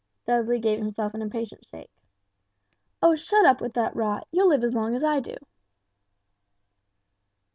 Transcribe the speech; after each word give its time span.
Dudley 0.25 0.57
gave 0.57 0.79
himself 0.79 1.13
an 1.13 1.21
impatient 1.21 1.63
shake. 1.63 1.91
"Oh, 3.03 3.13
shut 3.13 3.45
up 3.45 3.61
with 3.61 3.75
that 3.75 3.95
rot, 3.95 4.27
you'll 4.31 4.49
live 4.49 4.63
as 4.63 4.73
long 4.73 4.95
as 4.95 5.03
I 5.03 5.19
do!" 5.19 5.35